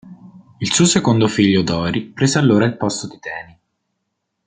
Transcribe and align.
Il 0.61 0.73
suo 0.73 0.85
secondo 0.85 1.27
figlio 1.27 1.61
Dory 1.61 2.07
prese 2.07 2.39
allora 2.39 2.65
il 2.65 2.75
posto 2.75 3.05
di 3.07 3.19
Dany. 3.21 3.59